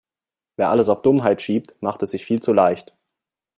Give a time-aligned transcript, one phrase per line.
[0.55, 2.95] Wer alles auf Dummheit schiebt, macht es sich viel zu leicht.